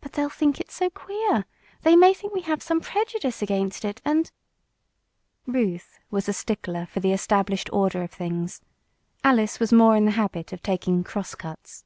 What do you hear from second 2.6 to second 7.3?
some prejudice against it, and" Ruth was a stickler for the